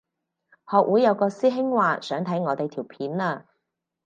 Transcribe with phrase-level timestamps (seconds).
[0.67, 3.45] 學會有個師兄話想睇我哋條片啊